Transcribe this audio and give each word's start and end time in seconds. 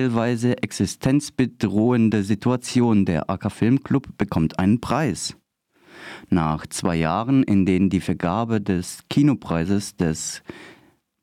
teilweise 0.00 0.62
existenzbedrohende 0.62 2.22
Situation. 2.22 3.04
Der 3.04 3.28
AK 3.28 3.52
Filmclub 3.52 4.16
bekommt 4.16 4.58
einen 4.58 4.80
Preis. 4.80 5.36
Nach 6.30 6.66
zwei 6.66 6.96
Jahren, 6.96 7.42
in 7.42 7.66
denen 7.66 7.90
die 7.90 8.00
Vergabe 8.00 8.62
des 8.62 9.00
Kinopreises 9.10 9.96
des 9.96 10.42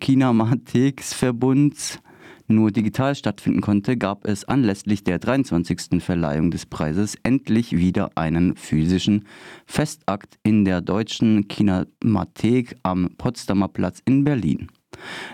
Kinematheksverbunds 0.00 2.00
nur 2.48 2.72
digital 2.72 3.14
stattfinden 3.14 3.60
konnte, 3.60 3.96
gab 3.96 4.26
es 4.26 4.44
anlässlich 4.44 5.04
der 5.04 5.20
23. 5.20 6.02
Verleihung 6.02 6.50
des 6.50 6.66
Preises 6.66 7.14
endlich 7.22 7.76
wieder 7.76 8.10
einen 8.16 8.56
physischen 8.56 9.24
Festakt 9.66 10.40
in 10.42 10.64
der 10.64 10.80
Deutschen 10.80 11.46
Kinemathek 11.46 12.74
am 12.82 13.10
Potsdamer 13.18 13.68
Platz 13.68 14.02
in 14.04 14.24
Berlin. 14.24 14.66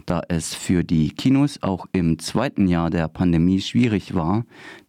Da 0.07 0.23
es 0.29 0.55
für 0.55 0.85
die 0.85 1.11
Kinos 1.11 1.63
auch 1.63 1.87
im 1.93 2.19
zweiten 2.19 2.67
Jahr 2.67 2.91
der 2.91 3.09
Pandemie 3.09 3.61
schwierig 3.61 4.15
war, 4.15 4.45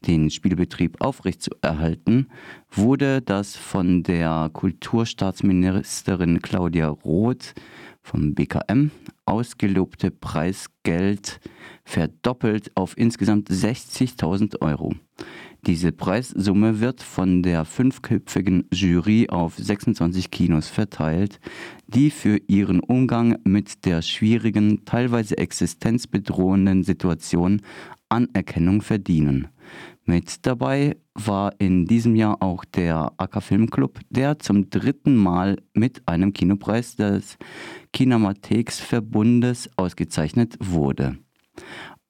den 0.07 0.30
Spielbetrieb 0.30 1.02
aufrechtzuerhalten, 1.02 2.27
wurde 2.70 3.21
das 3.21 3.55
von 3.55 4.04
der 4.04 4.49
Kulturstaatsministerin 4.54 6.41
Claudia 6.41 6.90
Roth 6.90 7.54
vom 8.02 8.34
BKM 8.34 8.91
ausgelobte 9.26 10.12
Preisgeld 10.12 11.40
verdoppelt 11.84 12.71
auf 12.76 12.98
insgesamt 12.98 13.49
60.000 13.49 14.62
Euro. 14.62 14.93
Diese 15.67 15.91
Preissumme 15.91 16.79
wird 16.79 17.03
von 17.03 17.43
der 17.43 17.65
fünfköpfigen 17.65 18.65
Jury 18.73 19.27
auf 19.29 19.55
26 19.57 20.31
Kinos 20.31 20.67
verteilt, 20.70 21.39
die 21.85 22.09
für 22.09 22.40
ihren 22.48 22.79
Umgang 22.79 23.37
mit 23.43 23.85
der 23.85 24.01
schwierigen, 24.01 24.85
teilweise 24.85 25.37
existenzbedrohenden 25.37 26.84
Situation 26.84 27.62
Anerkennung 28.09 28.82
verdienen. 28.82 29.49
Mit 30.04 30.48
dabei 30.48 30.98
war 31.13 31.54
in 31.59 31.85
diesem 31.85 32.15
Jahr 32.15 32.41
auch 32.41 32.65
der 32.65 33.13
AK 33.17 33.43
Filmclub, 33.43 33.99
der 34.09 34.39
zum 34.39 34.71
dritten 34.71 35.15
Mal 35.15 35.57
mit 35.73 36.07
einem 36.07 36.34
Kinopreis 36.34 36.95
des 36.95 37.37
Kinematheksverbundes 37.93 39.70
ausgezeichnet 39.77 40.57
wurde. 40.59 41.20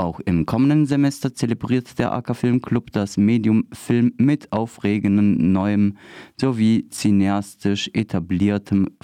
Auch 0.01 0.19
im 0.19 0.47
kommenden 0.47 0.87
Semester 0.87 1.35
zelebriert 1.35 1.99
der 1.99 2.11
AK 2.11 2.35
Filmclub 2.35 2.91
das 2.91 3.17
Medium 3.17 3.67
Film 3.71 4.15
mit 4.17 4.51
aufregenden, 4.51 5.51
neuem 5.51 5.95
sowie 6.39 6.89
cineastisch 6.89 7.87
etabliertem 7.93 8.97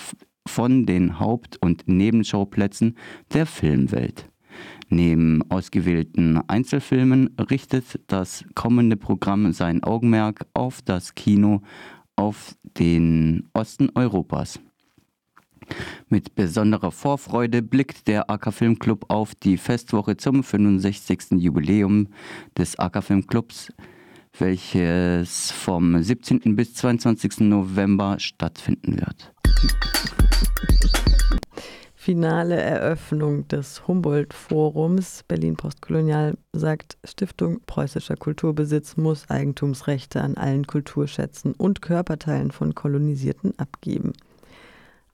von 0.47 0.87
den 0.87 1.19
Haupt- 1.19 1.57
und 1.61 1.87
Nebenschauplätzen 1.87 2.97
der 3.31 3.45
Filmwelt. 3.45 4.27
Neben 4.89 5.43
ausgewählten 5.51 6.41
Einzelfilmen 6.47 7.29
richtet 7.51 7.99
das 8.07 8.43
kommende 8.55 8.97
Programm 8.97 9.53
sein 9.53 9.83
Augenmerk 9.83 10.47
auf 10.55 10.81
das 10.81 11.13
Kino 11.13 11.61
auf 12.15 12.55
den 12.63 13.47
Osten 13.53 13.91
Europas. 13.93 14.59
Mit 16.09 16.35
besonderer 16.35 16.91
Vorfreude 16.91 17.61
blickt 17.61 18.07
der 18.07 18.29
AK 18.29 18.53
Filmclub 18.53 19.05
auf 19.09 19.35
die 19.35 19.57
Festwoche 19.57 20.17
zum 20.17 20.43
65. 20.43 21.31
Jubiläum 21.37 22.07
des 22.57 22.79
AK 22.79 23.03
Filmclubs, 23.03 23.73
welches 24.37 25.51
vom 25.51 26.01
17. 26.01 26.55
bis 26.55 26.73
22. 26.75 27.39
November 27.41 28.19
stattfinden 28.19 28.97
wird. 28.99 29.33
Finale 32.07 32.55
Eröffnung 32.55 33.49
des 33.49 33.85
Humboldt-Forums 33.85 35.25
Berlin 35.27 35.57
Postkolonial 35.57 36.37
sagt, 36.53 36.97
Stiftung 37.03 37.59
Preußischer 37.65 38.15
Kulturbesitz 38.15 38.95
muss 38.95 39.29
Eigentumsrechte 39.29 40.21
an 40.21 40.37
allen 40.37 40.65
Kulturschätzen 40.65 41.53
und 41.53 41.81
Körperteilen 41.81 42.51
von 42.51 42.73
Kolonisierten 42.73 43.59
abgeben. 43.59 44.13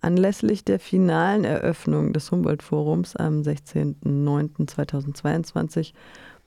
Anlässlich 0.04 0.64
der 0.66 0.80
finalen 0.82 1.46
Eröffnung 1.46 2.12
des 2.12 2.30
Humboldt-Forums 2.30 3.16
am 3.16 3.40
16.09.2022 3.40 5.94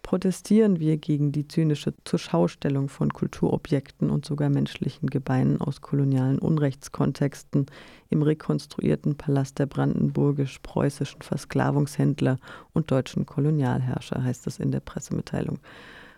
protestieren 0.02 0.78
wir 0.78 0.98
gegen 0.98 1.32
die 1.32 1.48
zynische 1.48 1.94
Zurschaustellung 2.04 2.90
von 2.90 3.14
Kulturobjekten 3.14 4.10
und 4.10 4.26
sogar 4.26 4.50
menschlichen 4.50 5.08
Gebeinen 5.08 5.58
aus 5.58 5.80
kolonialen 5.80 6.38
Unrechtskontexten 6.38 7.64
im 8.10 8.20
rekonstruierten 8.20 9.16
Palast 9.16 9.58
der 9.58 9.64
brandenburgisch-preußischen 9.64 11.22
Versklavungshändler 11.22 12.36
und 12.74 12.90
deutschen 12.90 13.24
Kolonialherrscher, 13.24 14.22
heißt 14.22 14.46
es 14.48 14.58
in 14.58 14.70
der 14.70 14.80
Pressemitteilung. 14.80 15.60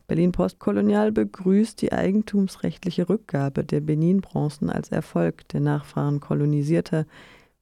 Berlin 0.09 0.33
Postkolonial 0.33 1.13
begrüßt 1.13 1.83
die 1.83 1.93
eigentumsrechtliche 1.93 3.11
Rückgabe 3.11 3.63
der 3.63 3.83
Benin-Bronzen 3.83 4.71
als 4.71 4.89
Erfolg 4.89 5.47
der 5.49 5.61
Nachfahren 5.61 6.21
Kolonisierter, 6.21 7.05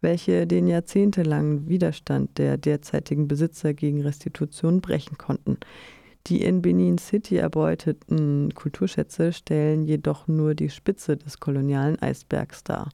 welche 0.01 0.47
den 0.47 0.69
jahrzehntelangen 0.69 1.69
Widerstand 1.69 2.39
der 2.39 2.57
derzeitigen 2.57 3.27
Besitzer 3.27 3.75
gegen 3.75 4.01
Restitution 4.01 4.81
brechen 4.81 5.19
konnten. 5.19 5.59
Die 6.29 6.43
in 6.43 6.63
Benin 6.63 6.99
City 6.99 7.37
erbeuteten 7.37 8.55
Kulturschätze 8.55 9.33
stellen 9.33 9.85
jedoch 9.85 10.29
nur 10.29 10.55
die 10.55 10.71
Spitze 10.71 11.17
des 11.17 11.41
kolonialen 11.41 12.01
Eisbergs 12.01 12.63
dar. 12.63 12.91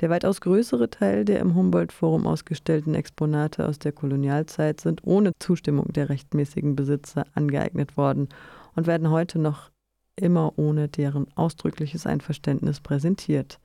Der 0.00 0.08
weitaus 0.08 0.40
größere 0.40 0.88
Teil 0.88 1.26
der 1.26 1.40
im 1.40 1.54
Humboldt-Forum 1.54 2.26
ausgestellten 2.26 2.94
Exponate 2.94 3.68
aus 3.68 3.78
der 3.78 3.92
Kolonialzeit 3.92 4.80
sind 4.80 5.02
ohne 5.04 5.32
Zustimmung 5.38 5.92
der 5.92 6.08
rechtmäßigen 6.08 6.74
Besitzer 6.74 7.26
angeeignet 7.34 7.98
worden 7.98 8.30
und 8.74 8.86
werden 8.86 9.10
heute 9.10 9.38
noch 9.38 9.70
immer 10.16 10.58
ohne 10.58 10.88
deren 10.88 11.26
ausdrückliches 11.36 12.06
Einverständnis 12.06 12.80
präsentiert. 12.80 13.60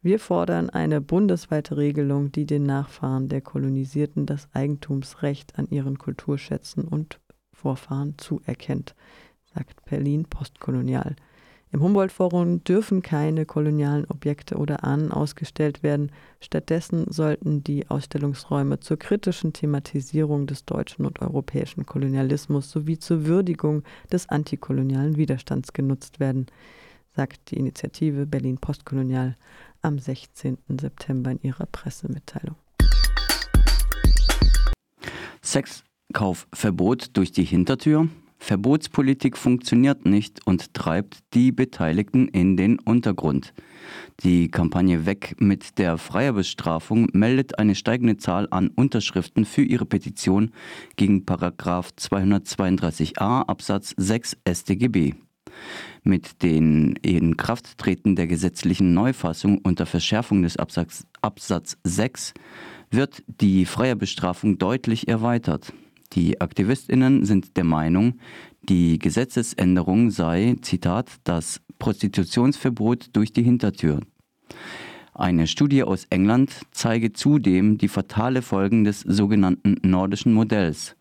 Wir 0.00 0.20
fordern 0.20 0.70
eine 0.70 1.00
bundesweite 1.00 1.76
Regelung, 1.76 2.30
die 2.30 2.46
den 2.46 2.62
Nachfahren 2.62 3.28
der 3.28 3.40
Kolonisierten 3.40 4.26
das 4.26 4.48
Eigentumsrecht 4.52 5.58
an 5.58 5.68
ihren 5.70 5.98
Kulturschätzen 5.98 6.84
und 6.84 7.20
Vorfahren 7.52 8.16
zuerkennt, 8.18 8.94
sagt 9.52 9.84
Berlin 9.84 10.24
postkolonial. 10.24 11.16
Im 11.70 11.82
Humboldt-Forum 11.82 12.64
dürfen 12.64 13.02
keine 13.02 13.44
kolonialen 13.44 14.06
Objekte 14.06 14.56
oder 14.56 14.84
Ahnen 14.84 15.12
ausgestellt 15.12 15.82
werden. 15.82 16.10
Stattdessen 16.40 17.04
sollten 17.10 17.62
die 17.62 17.90
Ausstellungsräume 17.90 18.80
zur 18.80 18.98
kritischen 18.98 19.52
Thematisierung 19.52 20.46
des 20.46 20.64
deutschen 20.64 21.04
und 21.04 21.20
europäischen 21.20 21.84
Kolonialismus 21.84 22.70
sowie 22.70 22.98
zur 22.98 23.26
Würdigung 23.26 23.82
des 24.10 24.30
antikolonialen 24.30 25.16
Widerstands 25.16 25.74
genutzt 25.74 26.20
werden, 26.20 26.46
sagt 27.14 27.50
die 27.50 27.56
Initiative 27.56 28.24
Berlin 28.24 28.56
Postkolonial 28.56 29.36
am 29.82 29.98
16. 29.98 30.56
September 30.80 31.32
in 31.32 31.42
ihrer 31.42 31.66
Pressemitteilung. 31.66 32.56
Sexkaufverbot 35.42 37.16
durch 37.16 37.30
die 37.32 37.44
Hintertür. 37.44 38.08
Verbotspolitik 38.38 39.36
funktioniert 39.36 40.06
nicht 40.06 40.46
und 40.46 40.72
treibt 40.72 41.18
die 41.34 41.52
Beteiligten 41.52 42.28
in 42.28 42.56
den 42.56 42.78
Untergrund. 42.78 43.52
Die 44.22 44.48
Kampagne 44.48 45.04
Weg 45.06 45.40
mit 45.40 45.78
der 45.78 45.96
Freierbestrafung 45.98 47.08
meldet 47.12 47.58
eine 47.58 47.74
steigende 47.74 48.16
Zahl 48.16 48.46
an 48.50 48.68
Unterschriften 48.68 49.44
für 49.44 49.62
ihre 49.62 49.86
Petition 49.86 50.52
gegen 50.96 51.24
232a 51.24 53.46
Absatz 53.46 53.94
6 53.96 54.36
StGB. 54.48 55.14
Mit 56.02 56.42
den 56.42 56.96
Inkrafttreten 57.02 58.16
der 58.16 58.26
gesetzlichen 58.26 58.94
Neufassung 58.94 59.58
unter 59.58 59.86
Verschärfung 59.86 60.42
des 60.42 60.56
Absatz, 60.56 61.04
Absatz 61.20 61.76
6 61.84 62.32
wird 62.90 63.22
die 63.26 63.66
Freierbestrafung 63.66 64.58
deutlich 64.58 65.08
erweitert. 65.08 65.72
Die 66.14 66.40
Aktivistinnen 66.40 67.24
sind 67.24 67.56
der 67.56 67.64
Meinung, 67.64 68.18
die 68.62 68.98
Gesetzesänderung 68.98 70.10
sei, 70.10 70.56
Zitat, 70.62 71.10
das 71.24 71.60
Prostitutionsverbot 71.78 73.10
durch 73.12 73.32
die 73.32 73.42
Hintertür. 73.42 74.00
Eine 75.14 75.46
Studie 75.46 75.82
aus 75.82 76.06
England 76.10 76.60
zeige 76.70 77.12
zudem 77.12 77.76
die 77.76 77.88
fatale 77.88 78.40
Folgen 78.40 78.84
des 78.84 79.00
sogenannten 79.00 79.76
nordischen 79.82 80.32
Modells. 80.32 80.96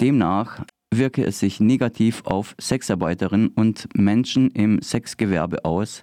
Demnach 0.00 0.64
wirke 0.92 1.24
es 1.24 1.38
sich 1.38 1.60
negativ 1.60 2.22
auf 2.24 2.54
Sexarbeiterinnen 2.60 3.48
und 3.48 3.88
Menschen 3.96 4.50
im 4.50 4.82
Sexgewerbe 4.82 5.64
aus, 5.64 6.02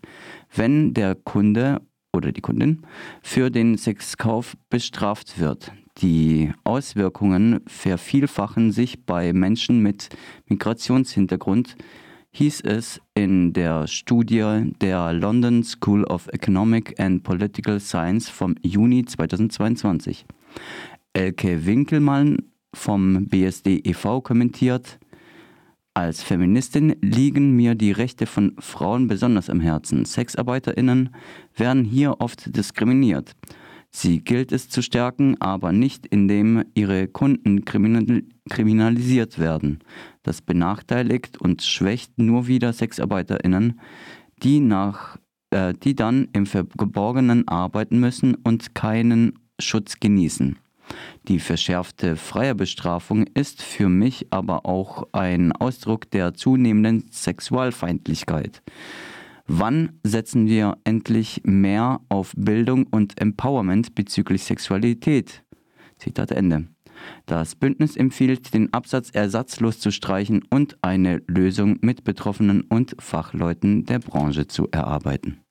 wenn 0.53 0.93
der 0.93 1.15
Kunde 1.15 1.81
oder 2.13 2.31
die 2.31 2.41
Kundin 2.41 2.83
für 3.21 3.49
den 3.49 3.77
Sexkauf 3.77 4.55
bestraft 4.69 5.39
wird. 5.39 5.71
Die 6.01 6.51
Auswirkungen 6.65 7.61
vervielfachen 7.67 8.73
sich 8.73 9.05
bei 9.05 9.31
Menschen 9.31 9.79
mit 9.79 10.09
Migrationshintergrund, 10.47 11.77
hieß 12.31 12.61
es 12.61 12.99
in 13.13 13.53
der 13.53 13.87
Studie 13.87 14.73
der 14.81 15.13
London 15.13 15.63
School 15.63 16.03
of 16.03 16.27
Economic 16.33 16.99
and 16.99 17.23
Political 17.23 17.79
Science 17.79 18.27
vom 18.27 18.55
Juni 18.61 19.05
2022. 19.05 20.25
Elke 21.13 21.65
Winkelmann 21.65 22.39
vom 22.73 23.27
BSD 23.27 23.79
e.V. 23.85 24.19
kommentiert, 24.19 24.99
Als 25.93 26.21
Feministin 26.21 26.97
liegen 26.99 27.55
mir 27.55 27.73
die 27.73 27.93
Rechte 27.93 28.25
von 28.25 28.53
Frauen 28.59 29.07
besonders 29.07 29.49
am 29.49 29.61
Herzen. 29.61 30.03
Sexarbeiterinnen 30.03 31.15
werden 31.55 31.85
hier 31.85 32.19
oft 32.19 32.53
diskriminiert. 32.53 33.33
Sie 33.97 34.19
gilt 34.19 34.51
es 34.51 34.67
zu 34.67 34.81
stärken, 34.81 35.39
aber 35.39 35.71
nicht 35.71 36.05
indem 36.05 36.65
ihre 36.73 37.07
Kunden 37.07 37.63
kriminalisiert 37.63 39.39
werden. 39.39 39.79
Das 40.21 40.41
benachteiligt 40.41 41.39
und 41.39 41.61
schwächt 41.61 42.17
nur 42.17 42.45
wieder 42.47 42.73
Sexarbeiterinnen, 42.73 43.79
die, 44.43 44.59
nach, 44.59 45.17
äh, 45.51 45.73
die 45.81 45.95
dann 45.95 46.27
im 46.33 46.45
Verborgenen 46.45 47.47
arbeiten 47.47 48.01
müssen 48.01 48.35
und 48.35 48.75
keinen 48.75 49.39
Schutz 49.59 49.97
genießen. 50.01 50.59
Die 51.29 51.39
verschärfte 51.39 52.17
Freierbestrafung 52.17 53.27
ist 53.33 53.61
für 53.61 53.87
mich 53.87 54.27
aber 54.29 54.65
auch 54.65 55.07
ein 55.13 55.53
Ausdruck 55.53 56.11
der 56.11 56.33
zunehmenden 56.33 57.05
Sexualfeindlichkeit. 57.11 58.61
Wann 59.47 59.99
setzen 60.03 60.47
wir 60.47 60.77
endlich 60.85 61.41
mehr 61.43 62.01
auf 62.09 62.33
Bildung 62.35 62.87
und 62.87 63.21
Empowerment 63.21 63.93
bezüglich 63.93 64.43
Sexualität? 64.43 65.43
Zitat 65.97 66.31
Ende. 66.31 66.67
Das 67.27 67.55
Bündnis 67.55 67.95
empfiehlt, 67.95 68.55
den 68.55 68.73
Absatz 68.73 69.11
ersatzlos 69.11 69.79
zu 69.79 69.91
streichen 69.91 70.41
und 70.49 70.77
eine 70.81 71.21
Lösung 71.27 71.77
mit 71.81 72.03
Betroffenen 72.03 72.61
und 72.61 72.95
Fachleuten 72.99 73.85
der 73.85 73.99
Branche 73.99 74.47
zu 74.47 74.67
erarbeiten. 74.71 75.44